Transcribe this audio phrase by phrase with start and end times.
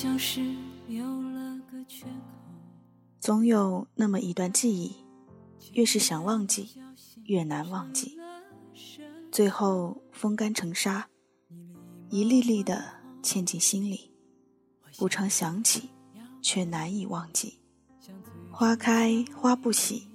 [0.00, 0.40] 像是
[0.88, 2.10] 有了个缺口。
[3.20, 4.96] 总有那么一段记忆，
[5.74, 6.70] 越是想忘记，
[7.24, 8.18] 越难忘记，
[9.30, 11.06] 最后风干成沙，
[12.08, 12.82] 一粒粒的
[13.22, 14.10] 嵌进心里，
[14.96, 15.90] 不常想起，
[16.40, 17.58] 却难以忘记。
[18.50, 20.08] 花开花不喜，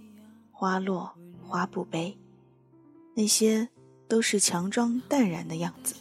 [0.51, 2.17] 花落花不悲，
[3.13, 3.69] 那些
[4.07, 5.93] 都是强装淡然的样子。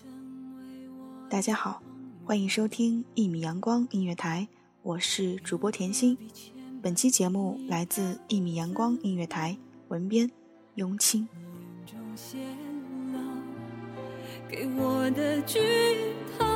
[1.28, 1.82] 大家好。
[2.26, 4.48] 欢迎收听一米阳光音乐台，
[4.80, 6.16] 我是主播甜心。
[6.80, 9.54] 本期节目来自一米阳光音乐台，
[9.88, 10.30] 文编
[10.76, 11.28] 雍清。
[14.48, 15.58] 给我的剧
[16.38, 16.46] 透，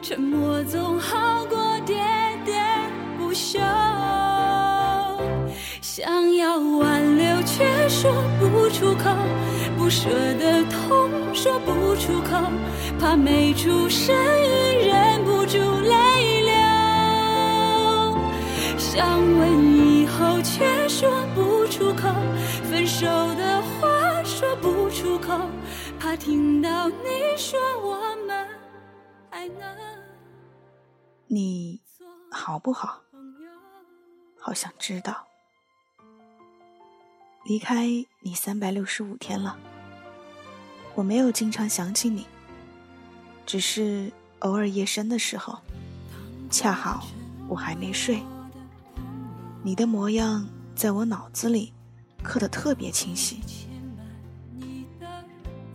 [0.00, 1.96] 沉默总好过喋
[2.46, 2.88] 喋
[3.18, 3.58] 不休。
[5.82, 9.10] 想要挽留却说不出口，
[9.76, 12.40] 不舍得痛说不出口，
[12.98, 16.52] 怕没出声音忍不住泪流。
[18.78, 22.08] 想问以后却说不出口，
[22.70, 25.36] 分手的话说不出口，
[25.98, 28.48] 怕听到你说我们
[29.28, 29.76] 还能。
[31.26, 31.82] 你
[32.30, 33.00] 好不好？
[34.38, 35.26] 好想知道。
[37.44, 37.86] 离开
[38.22, 39.58] 你三百六十五天了，
[40.94, 42.26] 我没有经常想起你，
[43.44, 45.58] 只是偶尔夜深的时候，
[46.50, 47.06] 恰好
[47.48, 48.22] 我还没睡，
[49.62, 50.46] 你的模样
[50.76, 51.72] 在我脑子里
[52.22, 53.40] 刻得特别清晰。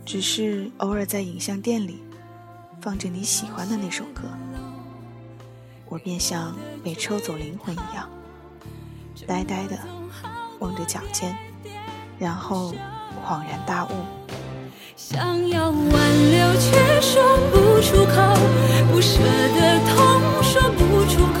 [0.06, 2.02] 只是偶尔在影像店里
[2.80, 4.22] 放着你喜欢的那首歌，
[5.86, 8.08] 我便像被抽走灵魂一样，
[9.26, 9.78] 呆呆的
[10.58, 11.36] 望着脚尖。
[12.18, 12.74] 然后
[13.24, 13.90] 恍然大悟，
[15.08, 18.12] 想要挽留却说不出口，
[18.92, 19.96] 不舍的痛
[20.42, 21.24] 说不出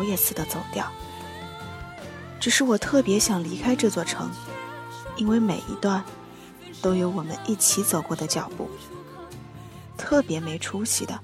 [0.00, 0.90] 逃也似的走掉。
[2.40, 4.30] 只是我特别想离开这座城，
[5.16, 6.02] 因为每一段
[6.80, 8.70] 都有我们一起走过的脚步。
[9.98, 11.20] 特别没出息的，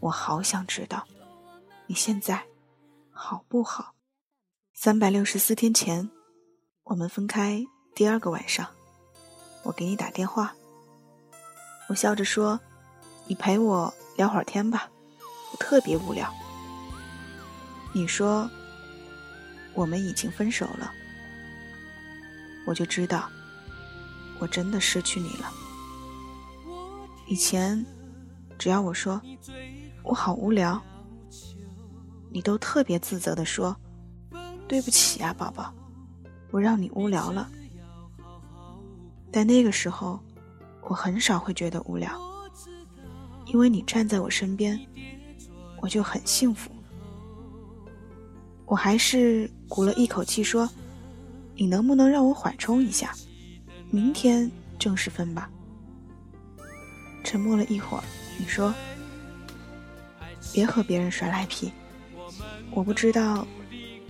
[0.00, 1.06] 我好想知道
[1.86, 2.44] 你现在
[3.12, 3.94] 好不好？
[4.74, 6.10] 三百六十四天前，
[6.82, 8.66] 我们分开第二个晚上，
[9.62, 10.52] 我给你打电话。
[11.88, 12.58] 我笑着说
[13.28, 14.90] ：“你陪我聊会儿天吧，
[15.52, 16.28] 我特别无聊。”
[17.92, 18.48] 你说
[19.74, 20.90] 我们已经分手了，
[22.66, 23.28] 我就知道
[24.38, 25.52] 我真的失去你了。
[27.26, 27.84] 以前
[28.58, 29.20] 只要我说
[30.02, 30.80] 我好无聊，
[32.30, 33.76] 你都特别自责的说
[34.68, 35.74] ：“对不起啊，宝宝，
[36.50, 37.50] 我让你无聊了。”
[39.32, 40.20] 但那个时候。
[40.90, 42.18] 我很少会觉得无聊，
[43.44, 44.80] 因为你站在我身边，
[45.82, 46.70] 我就很幸福。
[48.68, 50.68] 我还是鼓了一口气说
[51.56, 53.14] ：“你能不能让我缓冲一下，
[53.90, 55.50] 明天正式分吧？”
[57.24, 58.04] 沉默了一会儿，
[58.38, 58.72] 你说
[60.52, 61.72] ：“别和别人耍赖皮，
[62.70, 63.46] 我不知道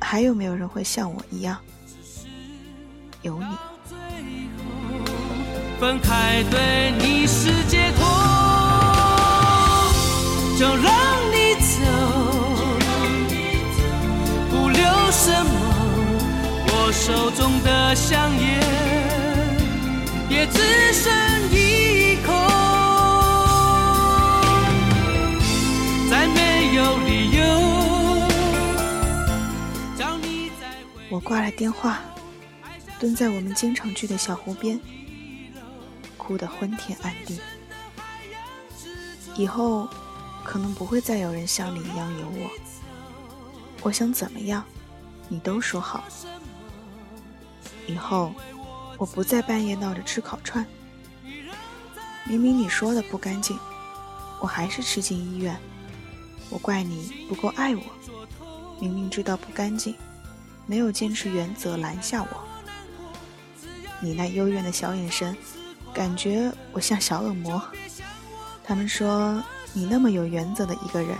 [0.01, 1.57] 还有没有人会像我一样
[3.23, 3.47] 有你。
[5.81, 8.05] 分开对你是解脱，
[10.59, 11.18] 就让
[17.29, 18.59] 手中的香烟
[20.31, 21.13] 也只剩
[21.53, 22.33] 一口，
[26.09, 27.45] 再没有理由
[29.99, 31.03] 叫你再回。
[31.11, 32.01] 我挂了电话，
[32.99, 34.81] 蹲在我们经常去的小湖边。
[36.17, 37.39] 哭得昏天暗地，
[39.37, 39.87] 以后
[40.43, 42.51] 可能不会再有人像你一样有我。
[43.83, 44.65] 我想怎么样，
[45.29, 46.03] 你都说好。
[47.89, 48.33] 以后
[48.97, 50.65] 我不再半夜闹着吃烤串，
[52.25, 53.59] 明明你说的不干净，
[54.41, 55.59] 我还是吃进医院。
[56.51, 57.83] 我怪你不够爱我，
[58.79, 59.95] 明明知道不干净，
[60.67, 62.29] 没有坚持原则拦下我。
[64.01, 65.37] 你那幽怨的小眼神。
[65.95, 67.61] 感觉我像小恶魔。
[68.63, 69.43] 他们说
[69.73, 71.17] 你那么有原则的一个人，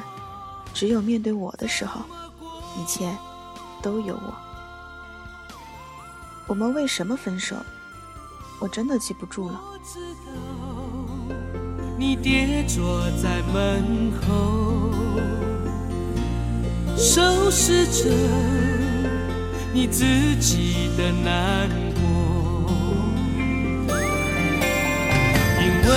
[0.73, 2.03] 只有面对我的时候，
[2.77, 3.11] 一切
[3.83, 4.48] 都有我。
[6.49, 7.55] 我们为什么分手？
[8.59, 9.61] 我真的记不住了。
[11.99, 14.91] 你跌坐在门口，
[16.97, 18.11] 收拾着
[19.75, 20.05] 你自
[20.37, 22.01] 己的难过，
[25.61, 25.69] 因。
[25.89, 25.95] 为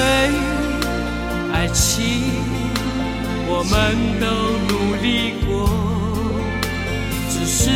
[1.51, 2.31] 爱情，
[3.45, 3.75] 我们
[4.21, 4.25] 都
[4.69, 5.69] 努力过，
[7.29, 7.69] 只是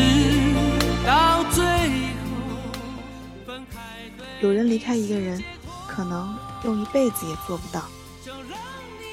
[4.45, 5.43] 有人离开一个人，
[5.87, 7.83] 可能用一辈子也做不到。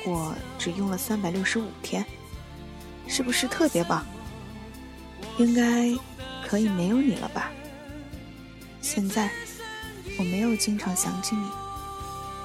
[0.05, 2.05] 我只用了三百六十五天，
[3.09, 4.05] 是不是特别棒？
[5.39, 5.91] 应该
[6.47, 7.51] 可以没有你了吧？
[8.83, 9.31] 现在
[10.19, 11.49] 我没有经常想起你。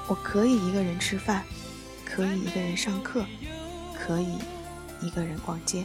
[0.06, 1.44] 我可以一个人吃饭，
[2.06, 3.26] 可以一个人上课，
[3.94, 4.38] 可以
[5.02, 5.84] 一个人逛街。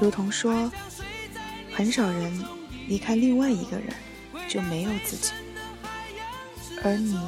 [0.00, 0.72] 刘同说，
[1.74, 2.42] 很少人
[2.88, 3.94] 离开另外一个人
[4.54, 5.32] 就没有自己，
[6.84, 7.18] 而你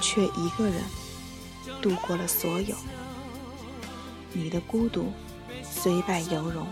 [0.00, 0.76] 却一个人
[1.82, 2.74] 度过了所有。
[4.32, 5.12] 你的孤独
[5.62, 6.66] 虽败犹荣，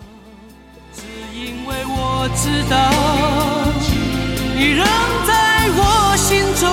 [0.94, 1.02] 只
[1.38, 2.90] 因为我知道
[4.56, 4.86] 你仍
[5.26, 6.70] 在我心中。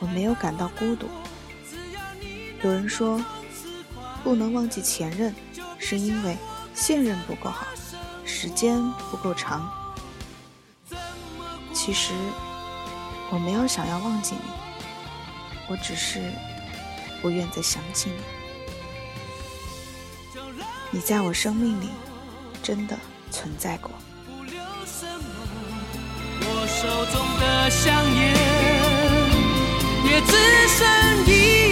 [0.00, 1.08] 我没有感到孤独。
[2.62, 3.20] 有人说，
[4.24, 5.34] 不能忘记前任，
[5.78, 6.36] 是因为
[6.74, 7.66] 现任不够好，
[8.24, 9.68] 时间不够长。
[11.72, 12.12] 其实，
[13.30, 14.50] 我没有想要忘记你，
[15.68, 16.20] 我只是
[17.22, 18.16] 不愿再想起你。
[20.90, 21.88] 你在我生命里
[22.62, 22.96] 真的
[23.30, 23.90] 存在过。
[26.70, 28.34] 手中的香烟
[30.04, 30.32] 也只
[30.68, 30.86] 剩
[31.26, 31.67] 一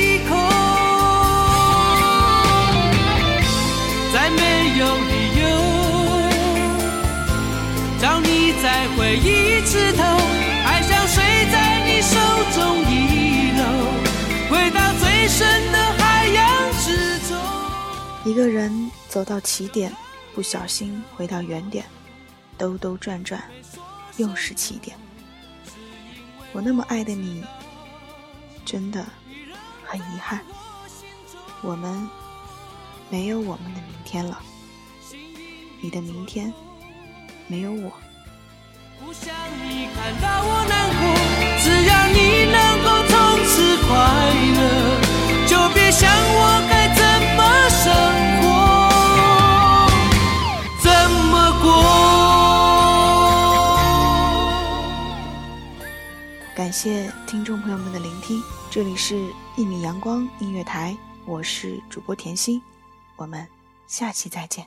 [9.19, 12.19] 一次头，爱像水在你手
[12.55, 17.37] 中遗漏，回到最深的海洋之中。
[18.25, 19.93] 一个人走到起点，
[20.35, 21.85] 不小心回到原点，
[22.59, 23.43] 兜兜转转。
[24.19, 24.97] 又是起点，
[26.55, 27.45] 我那么爱的你，
[28.65, 29.05] 真的
[29.85, 30.41] 很遗憾，
[31.61, 32.09] 我们
[33.11, 34.41] 没有我们的明天了，
[35.83, 36.51] 你的明天
[37.47, 37.93] 没有我。
[38.99, 39.31] 不想
[39.63, 41.01] 你看到我难过，
[41.63, 42.19] 只要你
[42.51, 43.89] 能够从此快
[44.57, 44.61] 乐，
[45.47, 47.05] 就别想我该怎
[47.37, 47.85] 么生
[48.41, 48.45] 活。
[50.83, 51.67] 怎么过
[56.55, 59.15] 感谢听众朋友们的聆听，这里是
[59.57, 60.93] 《一米阳光音乐台》，
[61.27, 62.63] 我是主播甜心，
[63.17, 63.47] 我们
[63.87, 64.67] 下期再见。